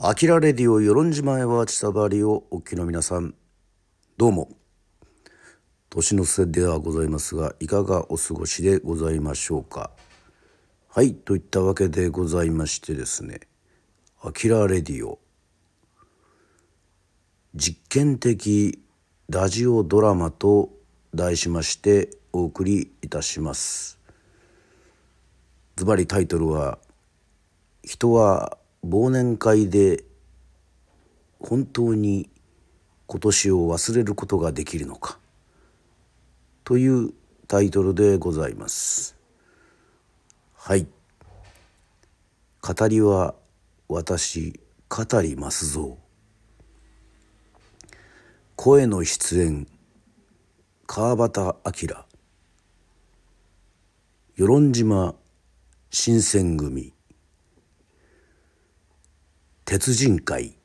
[0.00, 3.34] アキラレディオ与論島へは千さばりをお聞きの皆さん
[4.16, 4.48] どうも。
[5.90, 9.90] 年の瀬ではございますがいかがお過ごしでございましょうか。
[10.86, 13.40] はいといったわけでございましてですね
[14.22, 15.18] アキラレディオ。
[17.56, 18.80] 実験的
[19.28, 20.70] ラジオドラマと
[21.12, 23.98] 題しましてお送りいたします。
[25.74, 26.78] ズバリタイトルは
[27.82, 28.58] 人は
[28.88, 30.02] 忘年会で
[31.40, 32.30] 本当に
[33.06, 35.18] 今年を忘れることができるのか
[36.64, 37.12] という
[37.46, 39.14] タイトルでございます。
[40.54, 40.86] はい。
[42.60, 43.34] 語りは
[43.88, 45.98] 私語りますぞ。
[48.56, 49.66] 声の出演
[50.86, 51.88] 川端明。
[54.36, 55.14] 与論島
[55.90, 56.97] 新選組。
[59.70, 60.56] 鉄人会。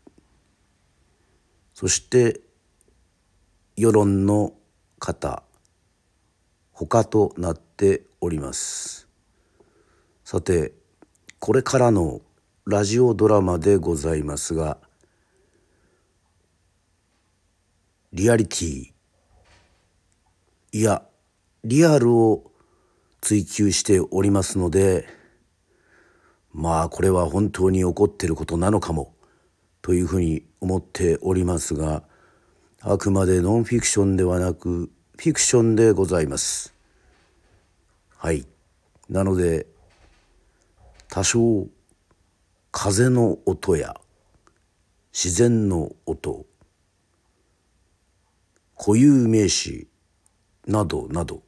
[1.73, 2.39] そして
[3.75, 4.53] 世論の
[4.97, 5.43] 方
[6.71, 9.09] 他となっております。
[10.23, 10.71] さて
[11.39, 12.21] これからの
[12.65, 14.77] ラジオドラマでございますが
[18.13, 18.93] リアリティ。
[20.71, 21.03] いや
[21.65, 22.53] リアルを
[23.19, 25.22] 追求しておりますので
[26.53, 29.13] まあこれは本当に起こってることなのかも
[29.81, 32.03] というふうに思っておりますが
[32.81, 36.73] あくまでノンフィクションではなくフィクションでございます。
[38.17, 38.45] はい。
[39.09, 39.67] なので
[41.09, 41.67] 多少
[42.71, 43.95] 風の音や
[45.13, 46.45] 自然の音
[48.77, 49.87] 固有名詞
[50.65, 51.43] などなど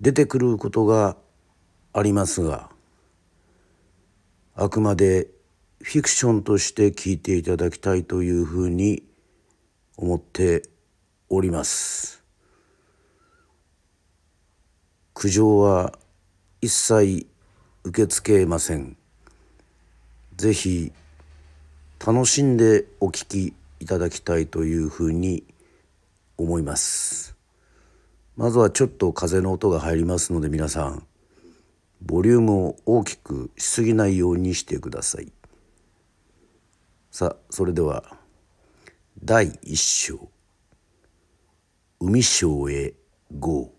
[0.00, 1.16] 出てくることが
[1.92, 2.68] ありますが
[4.58, 5.28] あくまで
[5.82, 9.02] フィクションとして聞いていただきたいというふうに
[9.98, 10.62] 思って
[11.28, 12.24] おります。
[15.12, 15.92] 苦情は
[16.62, 17.26] 一切
[17.84, 18.96] 受け付けません。
[20.36, 20.90] ぜひ
[22.04, 25.44] 楽しんでお聞きいただきたいというふうに
[26.38, 27.36] 思います。
[28.38, 31.06] まずはちょっと風の音が入りますので皆さん
[32.00, 35.32] ボリュームを大きくしすぎないようにしてください。
[37.10, 38.16] さあそれでは
[39.22, 40.28] 第一章。
[41.98, 42.92] 海章へ
[43.38, 43.72] GO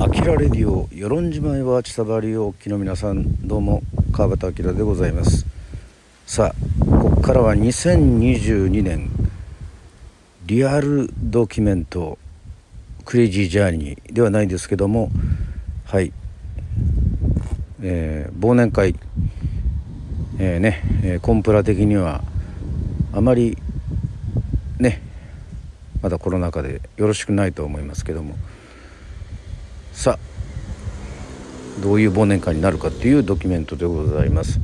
[0.00, 5.44] アキラレディオ与論島へは千さばりをお聞きの皆さんどうも川端明でございます。
[6.26, 9.10] さあここからは2022年
[10.46, 12.18] リアルドキュメント。
[13.04, 15.10] クレイジージャーニーではないですけども
[15.84, 16.12] はい、
[17.82, 18.94] えー、忘年会、
[20.38, 22.22] えー、ね、えー、コンプラ的には
[23.12, 23.58] あまり
[24.78, 25.00] ね
[26.02, 28.36] まだコロナ禍でよろしくないと思いますけども。
[29.94, 34.60] さあどういう忘年会になるかっていうドキュメントでございます。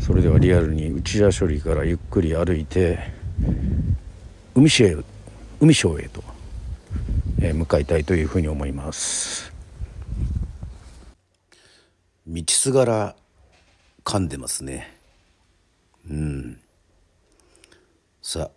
[0.00, 2.98] それではリアルに内田処理からゆっくり歩いて
[4.54, 4.96] 海市へ
[5.60, 6.31] 海省へと。
[7.44, 9.52] え向かいたいというふうに思います。
[12.26, 13.16] 道すがら
[14.04, 14.96] 噛んでますね。
[16.08, 16.60] うん。
[18.20, 18.50] さあ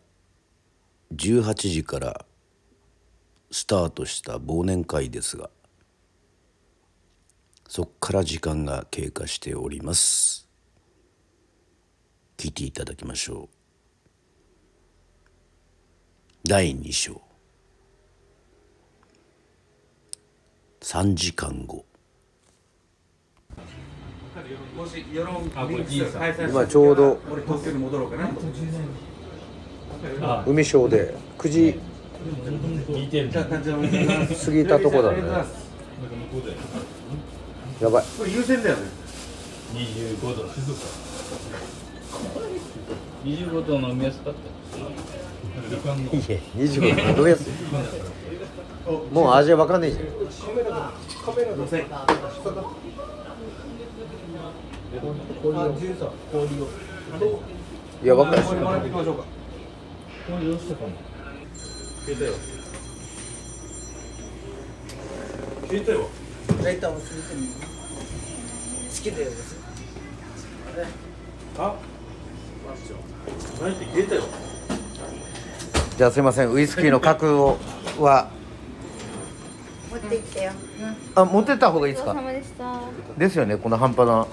[1.15, 2.25] 18時から
[3.49, 5.49] スタートした忘年会ですが
[7.67, 10.47] そっから時間が経過しております。
[12.37, 13.55] 聞いていただきましょう。
[16.47, 17.24] 第2章。
[20.85, 21.83] 3時間後
[26.47, 27.17] 今ちょうど
[30.45, 31.79] 海小で9時
[34.45, 35.23] 過ぎたとこだね。
[37.81, 38.05] やばい。
[38.17, 38.83] これ優先だよね。
[39.73, 40.43] 25度
[43.23, 44.39] 25度の飲みやすかった
[46.15, 48.24] いえ25度飲みやすい
[49.11, 50.05] もう味わかんないじゃん。
[58.03, 58.55] いやわかんない消
[62.07, 62.33] えたよ
[65.67, 66.09] 消えたよ
[66.63, 67.41] ライターもついてる
[68.89, 69.29] 好きだよ。
[71.57, 71.75] あ
[73.61, 73.73] 何？
[73.75, 74.21] って消えたよ。
[75.97, 76.51] じゃあすいません。
[76.51, 77.57] ウイスキーの角を
[77.99, 78.34] は持
[80.05, 80.51] ってきてよ。
[81.15, 82.11] あ持ってった方がいいですか？
[82.11, 82.79] お疲れ様でした。
[83.17, 84.27] ですよねこの半端な。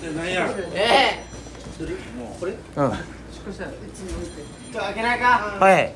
[0.00, 1.24] でなんやえ。
[1.80, 1.86] うん。
[1.86, 2.94] ちょっ
[4.72, 5.56] と開けないか。
[5.60, 5.92] はい。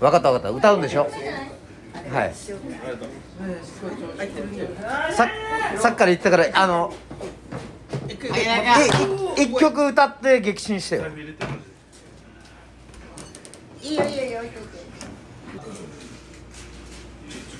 [0.00, 0.50] 分かった分かった。
[0.50, 1.08] 歌うんでしょ？
[2.10, 2.34] はい。
[5.14, 5.28] さ
[5.80, 6.92] さっきから言ってたからあの
[8.08, 8.88] 開けないかい
[9.44, 11.04] 一曲歌って激震してよ。
[13.82, 14.78] いいよいいよいいよ置いといて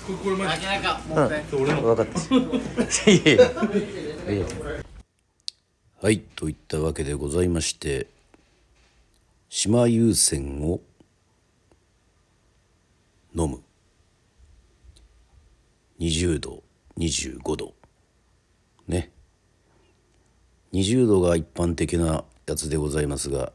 [0.07, 4.85] これこれマジ開けないかもう一回で俺の分かったいえいえいえ
[6.03, 6.21] はい。
[6.37, 8.09] といったわけでございまして
[9.49, 10.81] 島優先を
[13.35, 13.63] 飲む。
[15.99, 16.63] 20度
[16.99, 17.75] 25度。
[18.87, 19.11] ね。
[20.75, 23.53] 20度が一般的なやつでございますが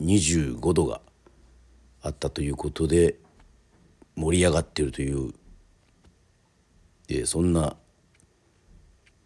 [0.00, 1.02] 25度が
[2.00, 3.16] あったということで
[4.16, 5.32] 盛り上がっているという
[7.08, 7.76] えーそんな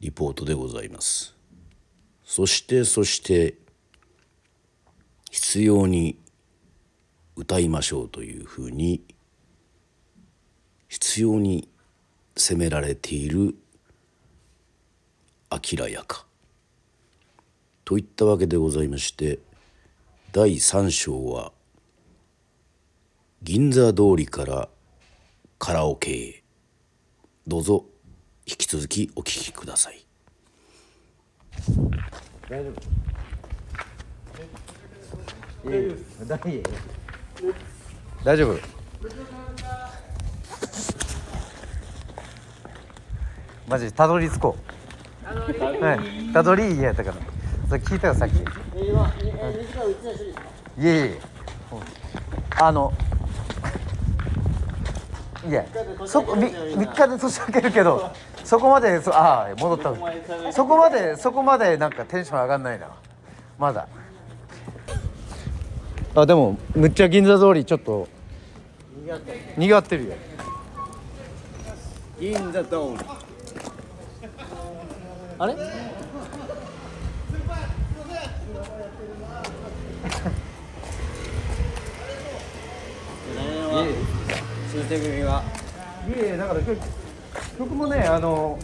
[0.01, 1.35] リポートでございます。
[2.25, 3.59] そしてそして
[5.31, 6.19] 必要に
[7.37, 9.03] 歌いましょうというふうに
[10.89, 11.69] 必要に
[12.37, 13.55] 責められている
[15.51, 16.27] 明らやか。
[17.85, 19.41] といったわけでございまして
[20.33, 21.53] 第3章は
[23.43, 24.69] 銀座通りから
[25.65, 26.43] カラオケへ。
[27.47, 27.87] どうぞ
[28.45, 30.05] 引き続きお聞きください。
[32.51, 32.63] 大
[38.37, 38.61] 丈夫？
[43.67, 44.59] マジたどり着こ
[45.25, 45.29] う。
[45.83, 46.01] はい。
[46.35, 47.17] たどりいいやったから
[47.71, 48.35] それ聞いたよさっき。
[48.35, 48.37] い
[50.81, 51.19] えいえ。
[52.61, 52.93] あの
[55.47, 55.65] いや
[56.07, 58.11] そこみ3日で年明けるけど
[58.45, 60.53] そこまでそああ戻った。
[60.53, 62.89] そこまでそこまでなんかテンション上がんないな。
[63.59, 63.87] まだ。
[66.15, 68.09] あでもむっちゃ銀座通りちょっと
[69.57, 70.15] にぎわってるよ。
[72.19, 73.05] 銀座通り。
[75.39, 75.57] あれ？
[84.75, 85.45] 新選組は
[86.09, 86.77] いえいえだから曲
[87.59, 88.59] 曲もねあの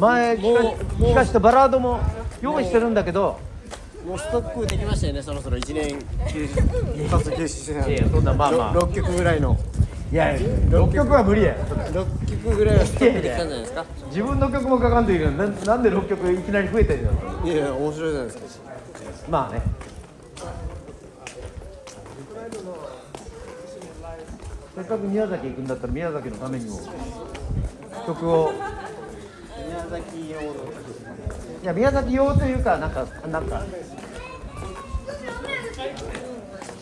[0.00, 0.60] 前聞か
[0.98, 2.00] 聞かしたバラードも
[2.40, 3.38] 用意してるんだけど。
[4.04, 5.56] もうストックできましたよねそろそろ。
[5.56, 5.98] 1年
[6.28, 6.46] 経
[7.24, 8.74] つ休止してたんでいやそんなまあまあ。
[8.74, 9.56] 6曲ぐらいの。
[10.12, 11.54] いや6曲は無理や。
[11.56, 13.84] 6曲ぐらいはストックできたんじゃないですか？
[14.08, 18.70] 自分の曲もかかんといるのにななんで6曲いきなり増えてるのいやいや面白いじゃないですか。
[19.28, 19.62] まあね
[24.76, 26.78] せっかく宮崎行くんだったら宮崎のためにも
[28.06, 28.52] 曲を。
[28.52, 30.48] 宮崎用の。
[31.62, 33.62] いや宮崎用というかなんかなんか。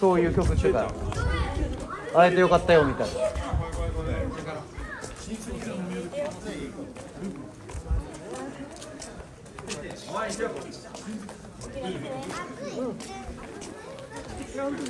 [0.00, 0.91] そういう曲っていうか
[2.14, 3.12] 会えてよかったよみたいな。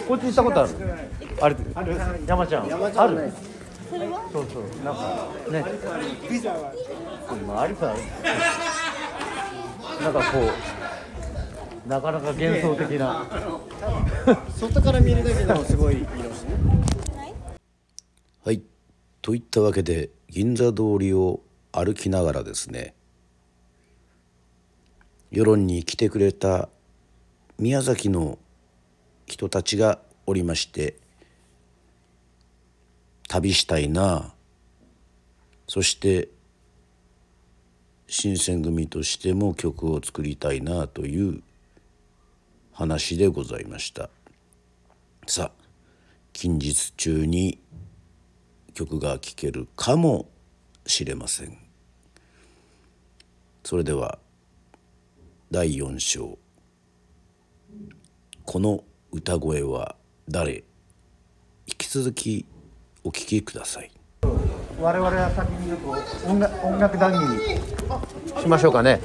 [0.07, 0.67] こっち行ったことあ
[1.49, 1.57] る？
[1.75, 1.97] あれ
[2.27, 2.65] 山ちゃん。
[2.65, 3.33] ある？
[4.33, 4.63] そうそう。
[4.85, 5.65] なんかね。
[7.47, 7.95] まああるか
[10.03, 10.39] なんかこ
[11.87, 13.27] うなかなか幻想的な。
[14.59, 16.57] 外から見るだけでもすごいいいのしね
[18.45, 18.63] はい。
[19.23, 21.41] といったわけで銀座通りを
[21.73, 22.95] 歩きながらですね。
[25.31, 26.69] 世論に来てくれた
[27.59, 28.39] 宮崎の
[29.27, 30.97] 人たちがおりまして
[33.29, 34.33] 旅したいな。
[35.67, 36.29] そして
[38.07, 41.43] 新選組としても曲を作りたいなという
[42.73, 44.11] 話でございました。
[45.27, 45.65] さあ
[46.33, 47.59] 近日中に
[48.75, 50.29] 曲が聴けるかも
[50.87, 51.59] しれません。
[53.65, 54.19] それでは
[55.51, 56.39] 第4章。
[58.45, 59.95] この歌声は
[60.29, 60.65] 誰？
[61.69, 62.47] 引き続き
[63.05, 63.93] お聴きください。
[64.81, 65.91] 我々は先に言うと
[66.29, 67.61] 音楽音楽談義
[68.43, 69.01] しましょうかね。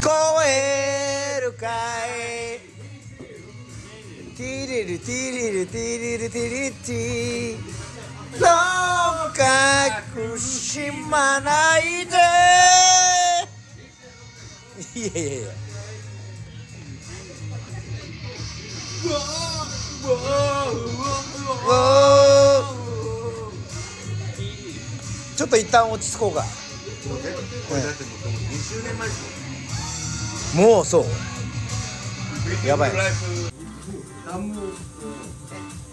[0.00, 0.10] 超
[0.46, 1.66] えるか
[2.06, 2.60] い
[4.36, 7.58] ティリルティリルティリルティリティ。
[8.38, 8.46] どう
[9.36, 9.42] か
[10.14, 12.16] 苦しまないで。
[14.94, 15.48] いやいやいや。
[25.36, 26.44] ちょっと一旦落ち着こうか
[30.54, 31.04] もうそう
[32.66, 32.90] やばい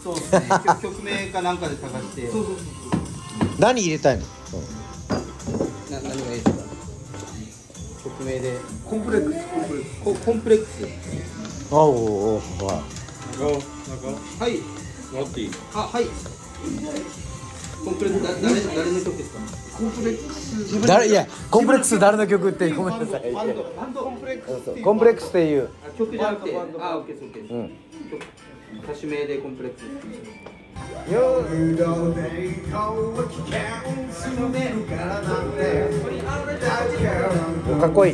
[0.04, 0.50] そうですね
[0.82, 2.30] 曲名かなんかで探して
[3.60, 4.26] 何入れたいの
[5.92, 6.50] 何がいいですか
[8.04, 10.86] 曲名でコンプレックスコンプレックスコンプレックス
[11.72, 12.97] あおおおはい
[13.38, 15.46] 乗ってい。
[15.46, 16.06] いあはい。
[17.86, 19.40] コンプレックスだ誰誰の曲ですか？
[20.88, 21.08] 誰？
[21.08, 23.32] いやコンプレックス誰の曲ってごめんなさい。
[23.32, 24.04] バンドバンド。
[24.04, 25.70] コンプレックスコンプレックスっていう。
[25.86, 26.58] あ曲じゃなくて。
[26.58, 26.60] あ
[26.98, 27.70] オッケーオッケーです、ん。
[28.10, 28.24] 曲
[28.92, 29.86] 歌手名でコンプレックス。
[37.80, 38.14] かっこいい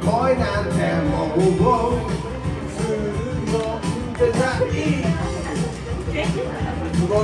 [0.00, 0.76] 恋なんて
[1.08, 1.38] もう
[2.70, 2.94] する
[3.52, 4.68] もんでない
[7.08, 7.16] 森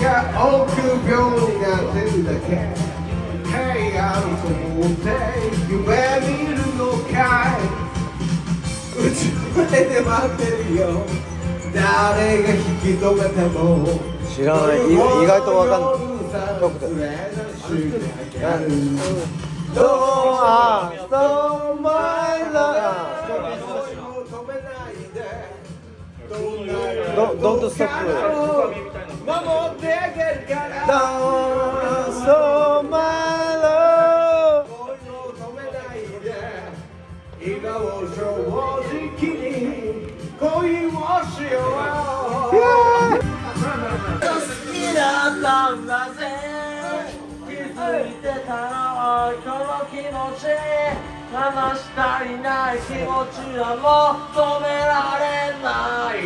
[0.00, 2.46] が臆病になってるだけ
[3.44, 5.04] 部屋にこもって
[5.68, 5.80] 夢
[6.20, 6.80] 見るの
[7.12, 7.16] か
[7.52, 7.60] い
[8.98, 9.22] 宇宙
[9.70, 10.82] で待ってるよ
[11.74, 13.58] 誰が引き止めても
[14.28, 14.76] 知らない。
[14.78, 14.96] い意
[15.26, 17.14] 外とわかんない
[19.74, 19.84] どう
[20.44, 22.58] あそう前だ
[27.14, 27.88] ど Don't stop
[29.24, 29.36] 守
[29.76, 30.54] ってあげるか
[30.86, 31.91] ら
[49.40, 50.46] この気持ち
[51.32, 55.24] 話したりない気持ちはもう止められ
[55.62, 55.66] な
[56.14, 56.20] い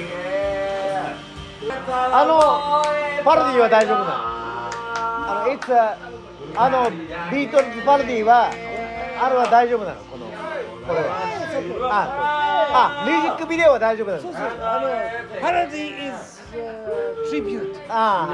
[1.88, 2.32] あの
[3.24, 4.10] パロディは大丈夫なの？
[5.28, 5.72] あのいつ
[6.58, 6.90] あの
[7.30, 10.00] ビートルズパロディはあれは大丈夫なの？
[10.02, 10.32] このこ
[10.94, 11.36] れは。
[11.88, 14.28] ああミュージックビデオは大丈夫なの？
[14.28, 14.88] あの
[15.40, 16.42] パロディ is
[17.30, 18.28] tribute あ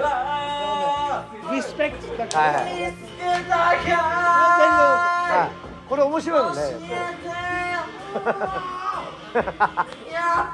[0.00, 3.30] あリスペクトだからはいは
[5.48, 5.50] い。
[5.88, 6.60] これ面白いのね。
[6.62, 6.68] や
[8.18, 8.22] っ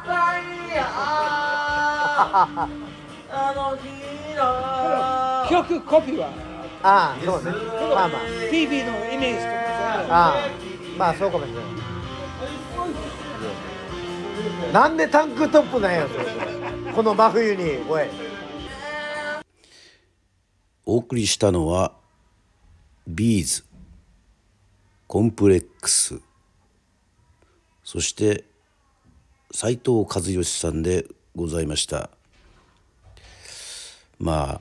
[0.06, 0.46] ぱり。
[0.80, 2.68] あ
[3.30, 3.88] あの日
[4.34, 6.18] の曲コピー。
[6.18, 6.28] は
[6.82, 7.50] ああそうね。
[7.94, 8.20] まあまあ。
[8.50, 9.50] PV のイメージとか
[10.08, 10.37] ああ
[10.96, 11.64] まあそうかもしれない。
[14.72, 16.06] なんでタンクトップなんや
[16.94, 18.04] この真冬におい。
[20.87, 21.92] お送りしたのは
[23.10, 23.64] ビーズ
[25.06, 26.20] コンプレックス。
[27.82, 28.44] そして
[29.50, 32.10] 斉藤和義さんでございました。
[34.18, 34.60] ま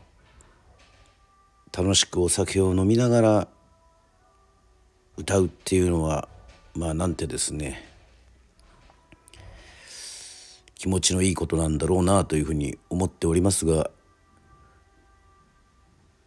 [1.74, 3.48] あ楽しくお酒を飲みながら
[5.18, 6.30] 歌うっていうのは
[6.74, 7.84] まあなんてですね。
[10.76, 13.92] 気持ちのいいことなんだろうなというふうに思っておりますが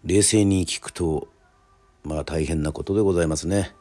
[0.05, 1.29] 冷静に聞くと
[2.03, 3.75] まあ大変なことでございますね。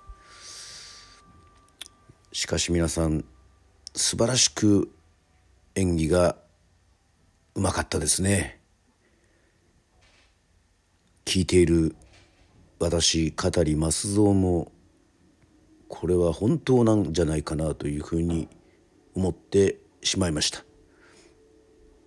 [2.32, 3.26] しかし皆さん
[3.96, 4.92] 素晴らしく
[5.76, 6.36] 演技が
[7.56, 8.60] うまかったですね。
[11.26, 11.96] 聞いている
[12.80, 14.72] 私香取益蔵も
[15.88, 18.48] これは本当なんじゃないかなというふうに
[19.16, 20.64] 思ってしまいました。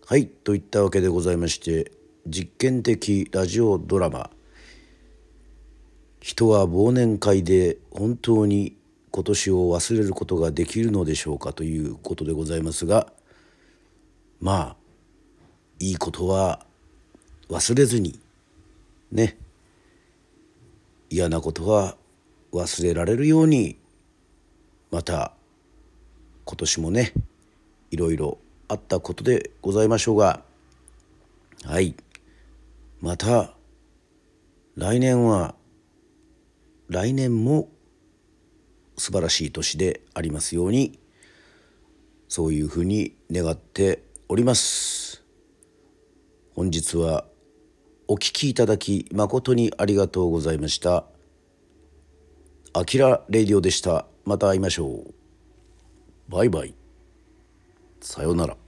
[0.07, 1.93] はいといったわけでございまして
[2.27, 4.31] 実験的ラジオドラマ
[6.23, 8.77] 「人は忘年会で本当に
[9.11, 13.13] 今年を忘れることができるのでしょうか」ということでございますが
[14.41, 14.77] まあ
[15.81, 16.65] いいことは
[17.49, 18.21] 忘れずに
[19.11, 19.37] ね
[21.11, 21.97] 嫌なことは
[22.53, 23.77] 忘れられるように
[24.93, 25.35] また
[26.45, 27.13] 今年もね
[27.91, 28.39] いろいろ
[28.69, 30.45] あったことでございましょうが
[31.65, 31.97] はい。
[33.01, 33.55] また
[34.77, 35.57] 来年は
[36.93, 37.71] 来年も
[38.99, 41.01] 素晴らしい年でありますように
[42.29, 45.25] そういうふうに願っております。
[46.55, 47.25] 本日は
[48.09, 51.07] お聞きいただき誠にありがとうございました。
[52.75, 54.05] アキラレディオでした。
[54.27, 55.15] また会いましょう。
[56.29, 56.75] バイバイ。
[58.03, 58.62] さようなら。